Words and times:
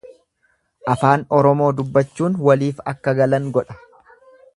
Afaan 0.93 1.25
Oromoo 1.39 1.67
dubbachuun 1.81 2.39
waliif 2.47 2.81
akka 2.93 3.15
galan 3.21 3.47
godha. 3.59 3.77